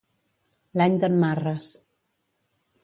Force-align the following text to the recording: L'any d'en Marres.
L'any 0.81 0.97
d'en 1.03 1.21
Marres. 1.25 1.71